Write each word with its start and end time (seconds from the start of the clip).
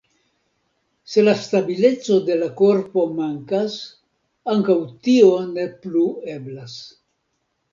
Se 1.15 1.23
la 1.25 1.33
stabileco 1.41 2.17
de 2.29 2.37
la 2.39 2.47
korpo 2.61 3.03
mankas, 3.19 3.77
ankaŭ 4.55 4.79
tio 5.09 5.31
ne 5.51 5.69
plu 5.85 6.03
eblas. 6.39 6.81